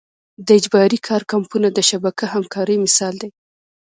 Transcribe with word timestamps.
د 0.45 0.47
اجباري 0.59 0.99
کار 1.07 1.21
کمپونه 1.33 1.67
د 1.73 1.79
شبکه 1.89 2.25
همکارۍ 2.33 2.77
مثال 2.85 3.13
دی. 3.21 3.29